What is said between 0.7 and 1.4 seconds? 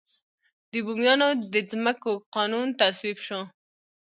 د بوميانو